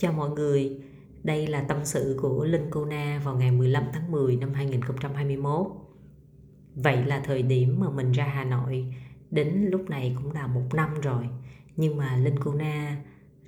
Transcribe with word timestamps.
Chào 0.00 0.12
mọi 0.12 0.30
người, 0.30 0.80
đây 1.22 1.46
là 1.46 1.62
tâm 1.62 1.84
sự 1.84 2.18
của 2.22 2.44
Linh 2.44 2.66
Cô 2.70 2.84
Na 2.84 3.20
vào 3.24 3.36
ngày 3.36 3.50
15 3.50 3.84
tháng 3.92 4.10
10 4.10 4.36
năm 4.36 4.54
2021. 4.54 5.66
Vậy 6.74 7.04
là 7.04 7.20
thời 7.24 7.42
điểm 7.42 7.80
mà 7.80 7.90
mình 7.90 8.12
ra 8.12 8.24
Hà 8.24 8.44
Nội 8.44 8.94
đến 9.30 9.68
lúc 9.70 9.90
này 9.90 10.16
cũng 10.22 10.32
là 10.32 10.46
một 10.46 10.74
năm 10.74 11.00
rồi. 11.02 11.28
Nhưng 11.76 11.96
mà 11.96 12.16
Linh 12.16 12.34
Cô 12.40 12.54
Na 12.54 12.96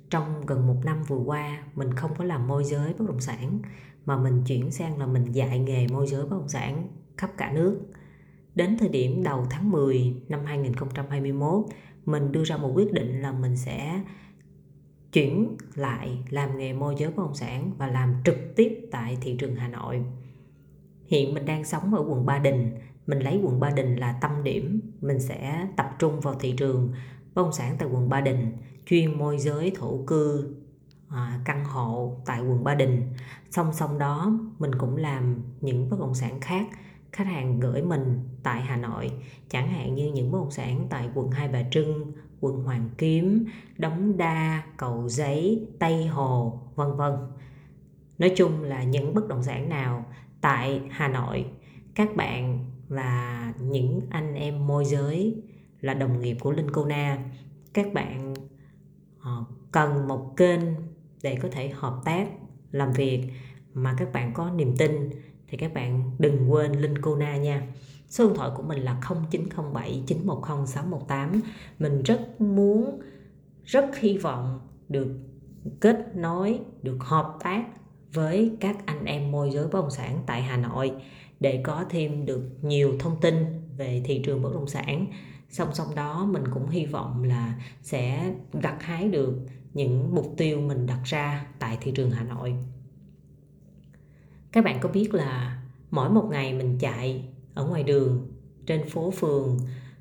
trong 0.09 0.45
gần 0.45 0.67
một 0.67 0.77
năm 0.85 1.03
vừa 1.03 1.17
qua 1.17 1.63
mình 1.75 1.93
không 1.93 2.11
có 2.17 2.23
làm 2.23 2.47
môi 2.47 2.63
giới 2.63 2.93
bất 2.93 3.05
động 3.07 3.21
sản 3.21 3.59
mà 4.05 4.17
mình 4.17 4.43
chuyển 4.47 4.71
sang 4.71 4.99
là 4.99 5.05
mình 5.05 5.31
dạy 5.31 5.59
nghề 5.59 5.87
môi 5.87 6.07
giới 6.07 6.21
bất 6.21 6.31
động 6.31 6.49
sản 6.49 6.87
khắp 7.17 7.31
cả 7.37 7.51
nước. 7.51 7.81
Đến 8.55 8.77
thời 8.77 8.89
điểm 8.89 9.23
đầu 9.23 9.45
tháng 9.49 9.71
10 9.71 10.15
năm 10.29 10.45
2021 10.45 11.65
mình 12.05 12.31
đưa 12.31 12.43
ra 12.43 12.57
một 12.57 12.71
quyết 12.75 12.93
định 12.93 13.21
là 13.21 13.31
mình 13.31 13.57
sẽ 13.57 14.01
chuyển 15.11 15.57
lại 15.75 16.23
làm 16.29 16.57
nghề 16.57 16.73
môi 16.73 16.95
giới 16.97 17.09
bất 17.09 17.23
động 17.23 17.35
sản 17.35 17.71
và 17.77 17.87
làm 17.87 18.13
trực 18.25 18.37
tiếp 18.55 18.87
tại 18.91 19.17
thị 19.21 19.35
trường 19.39 19.55
Hà 19.55 19.67
Nội. 19.67 20.05
Hiện 21.05 21.33
mình 21.33 21.45
đang 21.45 21.63
sống 21.63 21.93
ở 21.93 22.03
quận 22.07 22.25
Ba 22.25 22.39
Đình, 22.39 22.71
mình 23.07 23.19
lấy 23.19 23.39
quận 23.43 23.59
Ba 23.59 23.69
Đình 23.69 23.95
là 23.95 24.13
tâm 24.21 24.43
điểm, 24.43 24.81
mình 25.01 25.19
sẽ 25.19 25.67
tập 25.77 25.95
trung 25.99 26.19
vào 26.19 26.33
thị 26.33 26.53
trường 26.57 26.91
bất 27.33 27.41
động 27.43 27.53
sản 27.53 27.75
tại 27.79 27.89
quận 27.91 28.09
Ba 28.09 28.21
Đình, 28.21 28.51
chuyên 28.85 29.17
môi 29.17 29.39
giới 29.39 29.71
thổ 29.75 30.03
cư 30.07 30.55
à, 31.09 31.39
căn 31.45 31.65
hộ 31.65 32.17
tại 32.25 32.41
quận 32.41 32.63
Ba 32.63 32.75
Đình. 32.75 33.13
Song 33.49 33.73
song 33.73 33.99
đó 33.99 34.39
mình 34.59 34.75
cũng 34.75 34.97
làm 34.97 35.43
những 35.61 35.89
bất 35.89 35.99
động 35.99 36.15
sản 36.15 36.39
khác 36.39 36.67
khách 37.11 37.27
hàng 37.27 37.59
gửi 37.59 37.81
mình 37.81 38.19
tại 38.43 38.61
Hà 38.61 38.77
Nội 38.77 39.11
chẳng 39.49 39.67
hạn 39.67 39.95
như 39.95 40.11
những 40.11 40.31
bất 40.31 40.39
động 40.39 40.51
sản 40.51 40.87
tại 40.89 41.09
quận 41.15 41.31
Hai 41.31 41.47
Bà 41.47 41.63
Trưng, 41.71 42.11
quận 42.39 42.63
Hoàng 42.63 42.89
Kiếm, 42.97 43.45
Đống 43.77 44.17
Đa, 44.17 44.63
Cầu 44.77 45.09
Giấy, 45.09 45.67
Tây 45.79 46.07
Hồ, 46.07 46.61
vân 46.75 46.95
vân. 46.95 47.13
Nói 48.17 48.33
chung 48.35 48.63
là 48.63 48.83
những 48.83 49.13
bất 49.13 49.27
động 49.27 49.43
sản 49.43 49.69
nào 49.69 50.05
tại 50.41 50.81
Hà 50.89 51.07
Nội 51.07 51.45
các 51.95 52.15
bạn 52.15 52.65
là 52.89 53.53
những 53.59 54.01
anh 54.09 54.33
em 54.33 54.67
môi 54.67 54.85
giới 54.85 55.43
là 55.81 55.93
đồng 55.93 56.19
nghiệp 56.19 56.37
của 56.39 56.51
Linh 56.51 56.71
Cô 56.71 56.85
Na 56.85 57.17
các 57.73 57.93
bạn 57.93 58.33
ờ, 59.19 59.45
cần 59.71 60.07
một 60.07 60.33
kênh 60.37 60.61
để 61.23 61.37
có 61.41 61.49
thể 61.51 61.69
hợp 61.69 62.01
tác 62.05 62.27
làm 62.71 62.93
việc 62.93 63.21
mà 63.73 63.95
các 63.97 64.13
bạn 64.13 64.33
có 64.33 64.49
niềm 64.49 64.77
tin 64.77 65.09
thì 65.51 65.57
các 65.57 65.73
bạn 65.73 66.11
đừng 66.19 66.51
quên 66.51 66.71
Linh 66.71 66.97
Cô 67.01 67.15
Na 67.15 67.37
nha. 67.37 67.67
Số 68.09 68.27
điện 68.27 68.35
thoại 68.35 68.49
của 68.55 68.63
mình 68.63 68.79
là 68.79 69.01
0907 69.29 70.03
910 70.07 70.67
618 70.67 71.41
mình 71.79 72.03
rất 72.03 72.41
muốn, 72.41 72.99
rất 73.65 73.97
hy 73.99 74.17
vọng 74.17 74.59
được 74.89 75.07
kết 75.79 76.15
nối, 76.15 76.59
được 76.83 76.97
hợp 76.99 77.37
tác 77.39 77.65
với 78.13 78.57
các 78.59 78.85
anh 78.85 79.05
em 79.05 79.31
môi 79.31 79.51
giới 79.51 79.63
bất 79.63 79.73
động 79.73 79.91
sản 79.91 80.23
tại 80.25 80.41
Hà 80.41 80.57
Nội 80.57 80.91
để 81.39 81.61
có 81.63 81.85
thêm 81.89 82.25
được 82.25 82.43
nhiều 82.61 82.95
thông 82.99 83.21
tin 83.21 83.35
về 83.77 84.01
thị 84.05 84.21
trường 84.25 84.41
bất 84.41 84.53
động 84.53 84.67
sản. 84.67 85.05
Song 85.49 85.73
song 85.73 85.95
đó, 85.95 86.25
mình 86.25 86.43
cũng 86.53 86.69
hy 86.69 86.85
vọng 86.85 87.23
là 87.23 87.55
sẽ 87.81 88.33
gặt 88.53 88.75
hái 88.79 89.07
được 89.07 89.33
những 89.73 90.15
mục 90.15 90.33
tiêu 90.37 90.61
mình 90.61 90.85
đặt 90.85 91.01
ra 91.03 91.45
tại 91.59 91.77
thị 91.81 91.91
trường 91.95 92.11
Hà 92.11 92.23
Nội 92.23 92.55
các 94.51 94.63
bạn 94.63 94.77
có 94.81 94.89
biết 94.89 95.13
là 95.13 95.61
mỗi 95.91 96.09
một 96.09 96.27
ngày 96.31 96.53
mình 96.53 96.77
chạy 96.79 97.23
ở 97.53 97.65
ngoài 97.65 97.83
đường 97.83 98.27
trên 98.65 98.89
phố 98.89 99.11
phường 99.11 99.57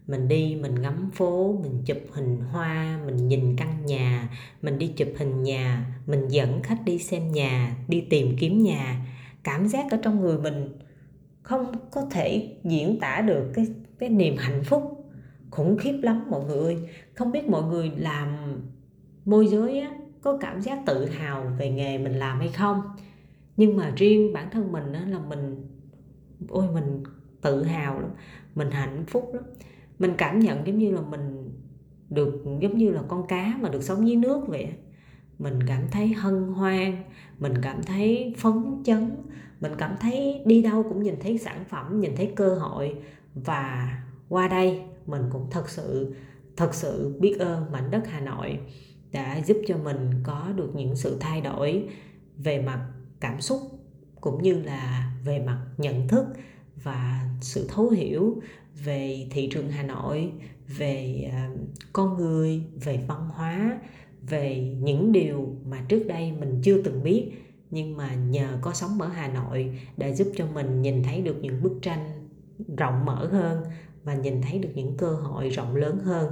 mình 0.06 0.28
đi 0.28 0.58
mình 0.62 0.82
ngắm 0.82 1.10
phố 1.14 1.60
mình 1.62 1.82
chụp 1.86 1.98
hình 2.12 2.36
hoa 2.36 3.00
mình 3.06 3.28
nhìn 3.28 3.56
căn 3.56 3.86
nhà 3.86 4.28
mình 4.62 4.78
đi 4.78 4.88
chụp 4.88 5.08
hình 5.18 5.42
nhà 5.42 5.86
mình 6.06 6.28
dẫn 6.28 6.62
khách 6.62 6.84
đi 6.84 6.98
xem 6.98 7.32
nhà 7.32 7.76
đi 7.88 8.00
tìm 8.00 8.36
kiếm 8.40 8.62
nhà. 8.62 9.06
Cảm 9.42 9.68
giác 9.68 9.86
ở 9.90 9.98
trong 10.02 10.20
người 10.20 10.38
mình 10.38 10.78
không 11.42 11.72
có 11.90 12.06
thể 12.10 12.56
diễn 12.64 13.00
tả 13.00 13.20
được 13.20 13.50
cái 13.54 13.66
cái 13.98 14.08
niềm 14.08 14.36
hạnh 14.38 14.64
phúc. 14.64 15.12
Khủng 15.50 15.78
khiếp 15.78 15.98
lắm 16.02 16.24
mọi 16.30 16.44
người 16.44 16.58
ơi. 16.58 16.76
Không 17.14 17.32
biết 17.32 17.48
mọi 17.48 17.62
người 17.62 17.90
làm 17.96 18.36
môi 19.24 19.46
giới 19.46 19.80
á, 19.80 19.90
có 20.20 20.38
cảm 20.40 20.60
giác 20.60 20.78
tự 20.86 21.06
hào 21.06 21.52
về 21.58 21.70
nghề 21.70 21.98
mình 21.98 22.12
làm 22.12 22.38
hay 22.38 22.48
không? 22.48 22.82
Nhưng 23.56 23.76
mà 23.76 23.92
riêng 23.96 24.32
bản 24.32 24.50
thân 24.50 24.72
mình 24.72 24.92
là 24.92 25.18
mình, 25.18 25.66
ôi, 26.48 26.66
mình 26.74 27.02
tự 27.40 27.62
hào 27.62 28.00
lắm, 28.00 28.10
mình 28.54 28.70
hạnh 28.70 29.04
phúc 29.06 29.30
lắm. 29.34 29.44
Mình 29.98 30.14
cảm 30.18 30.38
nhận 30.38 30.66
giống 30.66 30.78
như 30.78 30.92
là 30.92 31.00
mình 31.00 31.50
được, 32.10 32.44
giống 32.60 32.78
như 32.78 32.90
là 32.90 33.02
con 33.08 33.26
cá 33.26 33.58
mà 33.60 33.68
được 33.68 33.82
sống 33.82 34.08
dưới 34.08 34.16
nước 34.16 34.48
vậy 34.48 34.68
mình 35.40 35.58
cảm 35.66 35.88
thấy 35.90 36.08
hân 36.08 36.48
hoan, 36.48 36.96
mình 37.38 37.54
cảm 37.62 37.82
thấy 37.82 38.34
phấn 38.38 38.82
chấn, 38.84 39.16
mình 39.60 39.72
cảm 39.78 39.96
thấy 40.00 40.42
đi 40.46 40.62
đâu 40.62 40.82
cũng 40.82 41.02
nhìn 41.02 41.14
thấy 41.20 41.38
sản 41.38 41.64
phẩm, 41.68 42.00
nhìn 42.00 42.16
thấy 42.16 42.32
cơ 42.36 42.54
hội. 42.54 42.94
Và 43.34 43.92
qua 44.28 44.48
đây 44.48 44.82
mình 45.06 45.22
cũng 45.30 45.46
thật 45.50 45.68
sự 45.68 46.14
thật 46.56 46.74
sự 46.74 47.16
biết 47.20 47.38
ơn 47.38 47.72
mảnh 47.72 47.90
đất 47.90 48.02
Hà 48.06 48.20
Nội 48.20 48.58
đã 49.12 49.40
giúp 49.40 49.56
cho 49.66 49.76
mình 49.76 50.10
có 50.24 50.52
được 50.56 50.70
những 50.74 50.96
sự 50.96 51.16
thay 51.20 51.40
đổi 51.40 51.88
về 52.36 52.62
mặt 52.62 52.86
cảm 53.20 53.40
xúc 53.40 53.60
cũng 54.20 54.42
như 54.42 54.62
là 54.62 55.12
về 55.24 55.38
mặt 55.38 55.66
nhận 55.78 56.08
thức 56.08 56.26
và 56.82 57.28
sự 57.40 57.68
thấu 57.68 57.88
hiểu 57.88 58.40
về 58.84 59.26
thị 59.30 59.48
trường 59.52 59.70
Hà 59.70 59.82
Nội, 59.82 60.32
về 60.66 61.30
ờ, 61.32 61.38
con 61.92 62.16
người, 62.16 62.62
về 62.84 63.04
văn 63.08 63.28
hóa, 63.28 63.78
về 64.28 64.76
những 64.80 65.12
điều 65.12 65.56
mà 65.66 65.84
trước 65.88 66.04
đây 66.06 66.32
mình 66.32 66.60
chưa 66.62 66.82
từng 66.82 67.02
biết 67.02 67.30
nhưng 67.70 67.96
mà 67.96 68.14
nhờ 68.14 68.58
có 68.60 68.72
sống 68.72 69.00
ở 69.00 69.08
Hà 69.08 69.28
Nội 69.28 69.78
đã 69.96 70.12
giúp 70.12 70.32
cho 70.36 70.46
mình 70.54 70.82
nhìn 70.82 71.02
thấy 71.02 71.20
được 71.20 71.36
những 71.40 71.62
bức 71.62 71.78
tranh 71.82 72.28
rộng 72.76 73.04
mở 73.04 73.28
hơn 73.32 73.64
và 74.04 74.14
nhìn 74.14 74.42
thấy 74.42 74.58
được 74.58 74.70
những 74.74 74.96
cơ 74.96 75.14
hội 75.14 75.48
rộng 75.48 75.76
lớn 75.76 75.98
hơn. 75.98 76.30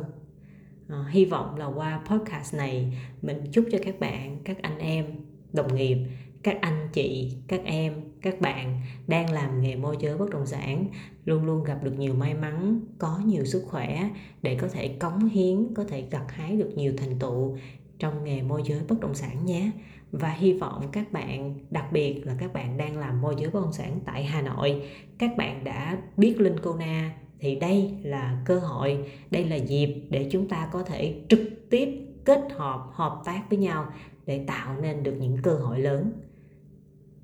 À, 0.89 1.05
hy 1.11 1.25
vọng 1.25 1.57
là 1.57 1.67
qua 1.67 2.03
podcast 2.11 2.55
này 2.55 2.99
mình 3.23 3.45
chúc 3.53 3.65
cho 3.73 3.79
các 3.85 4.01
bạn, 4.01 4.39
các 4.45 4.63
anh 4.63 4.79
em, 4.79 5.07
đồng 5.53 5.75
nghiệp 5.75 5.99
các 6.43 6.59
anh 6.61 6.89
chị, 6.93 7.33
các 7.49 7.61
em, 7.65 7.95
các 8.23 8.41
bạn 8.41 8.81
đang 9.07 9.33
làm 9.33 9.61
nghề 9.61 9.77
môi 9.77 9.97
giới 10.01 10.19
bất 10.19 10.31
động 10.31 10.47
sản 10.47 10.85
luôn 11.25 11.45
luôn 11.45 11.65
gặp 11.65 11.85
được 11.85 11.99
nhiều 11.99 12.15
may 12.15 12.35
mắn, 12.35 12.81
có 12.99 13.21
nhiều 13.27 13.45
sức 13.45 13.65
khỏe 13.69 14.11
để 14.43 14.55
có 14.55 14.69
thể 14.69 14.89
cống 14.89 15.25
hiến, 15.25 15.75
có 15.75 15.85
thể 15.85 16.05
gặt 16.11 16.25
hái 16.29 16.57
được 16.57 16.71
nhiều 16.77 16.93
thành 16.97 17.19
tựu 17.19 17.57
trong 17.99 18.25
nghề 18.25 18.43
môi 18.43 18.63
giới 18.65 18.81
bất 18.89 19.01
động 19.01 19.15
sản 19.15 19.47
nhé. 19.47 19.71
Và 20.13 20.31
hy 20.31 20.53
vọng 20.53 20.89
các 20.93 21.13
bạn, 21.13 21.55
đặc 21.71 21.93
biệt 21.93 22.27
là 22.27 22.37
các 22.39 22.53
bạn 22.53 22.77
đang 22.77 22.99
làm 22.99 23.21
môi 23.21 23.35
giới 23.39 23.51
bất 23.51 23.61
động 23.63 23.73
sản 23.73 24.01
tại 24.05 24.25
Hà 24.25 24.43
Nội, 24.43 24.83
các 25.19 25.31
bạn 25.37 25.65
đã 25.65 25.99
biết 26.17 26.41
Linh 26.41 26.57
Cô 26.63 26.77
Na 26.77 27.15
thì 27.41 27.57
đây 27.57 27.95
là 28.03 28.43
cơ 28.45 28.59
hội, 28.59 28.99
đây 29.31 29.45
là 29.45 29.57
dịp 29.57 30.03
để 30.11 30.29
chúng 30.31 30.49
ta 30.49 30.69
có 30.73 30.83
thể 30.83 31.21
trực 31.29 31.41
tiếp 31.71 31.89
kết 32.25 32.41
hợp 32.57 32.91
hợp 32.93 33.23
tác 33.25 33.43
với 33.51 33.59
nhau 33.59 33.87
để 34.27 34.45
tạo 34.47 34.81
nên 34.81 35.03
được 35.03 35.15
những 35.21 35.37
cơ 35.43 35.55
hội 35.55 35.79
lớn. 35.79 36.13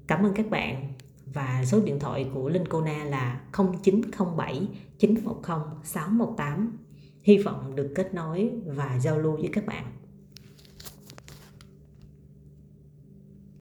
Cảm 0.06 0.24
ơn 0.24 0.34
các 0.34 0.50
bạn 0.50 0.92
và 1.26 1.62
số 1.66 1.80
điện 1.80 1.98
thoại 1.98 2.30
của 2.34 2.48
Linh 2.48 2.68
Cô 2.68 2.80
Na 2.80 3.04
là 3.04 3.40
0907 3.52 4.68
910 4.98 5.58
618. 5.82 6.78
Hy 7.22 7.38
vọng 7.38 7.76
được 7.76 7.92
kết 7.94 8.14
nối 8.14 8.50
và 8.66 8.98
giao 9.00 9.18
lưu 9.18 9.36
với 9.36 9.50
các 9.52 9.66
bạn. 9.66 9.84